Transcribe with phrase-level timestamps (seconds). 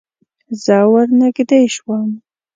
[0.63, 2.09] زه ور نږدې شوم.